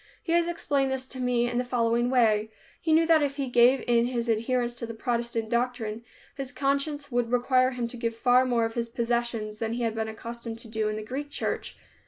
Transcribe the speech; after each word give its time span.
He 0.23 0.31
has 0.31 0.47
explained 0.47 0.91
this 0.91 1.05
to 1.09 1.19
me 1.19 1.47
in 1.47 1.59
the 1.59 1.63
following 1.63 2.09
way: 2.09 2.49
He 2.81 2.91
knew 2.91 3.05
that 3.05 3.21
if 3.21 3.35
he 3.35 3.47
gave 3.47 3.83
in 3.85 4.05
his 4.05 4.27
adherence 4.29 4.73
to 4.73 4.87
the 4.87 4.95
Protestant 4.95 5.51
doctrine, 5.51 6.03
his 6.35 6.51
conscience 6.51 7.11
would 7.11 7.31
require 7.31 7.69
him 7.69 7.87
to 7.89 7.97
give 7.97 8.15
far 8.15 8.43
more 8.43 8.65
of 8.65 8.73
his 8.73 8.89
possessions 8.89 9.57
than 9.59 9.73
he 9.73 9.83
had 9.83 9.93
been 9.93 10.07
accustomed 10.07 10.57
to 10.57 10.67
do 10.67 10.87
in 10.87 10.95
the 10.95 11.03
Greek 11.03 11.29
church. 11.29 11.77